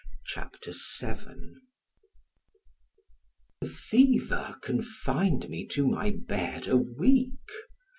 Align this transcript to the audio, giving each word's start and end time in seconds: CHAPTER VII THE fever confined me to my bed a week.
CHAPTER 0.25 0.71
VII 0.71 1.57
THE 3.61 3.69
fever 3.69 4.57
confined 4.63 5.47
me 5.47 5.67
to 5.73 5.87
my 5.87 6.09
bed 6.09 6.67
a 6.67 6.75
week. 6.75 7.37